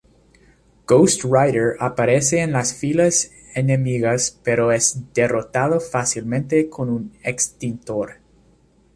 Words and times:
Ghost 0.87 1.23
Rider 1.25 1.75
aparece 1.79 2.41
en 2.41 2.53
las 2.53 2.73
filas 2.73 3.29
enemigas, 3.53 4.39
pero 4.43 4.71
es 4.71 5.13
derrotado 5.13 5.79
fácilmente 5.79 6.71
con 6.71 6.89
un 6.89 7.11
extintor. 7.21 8.15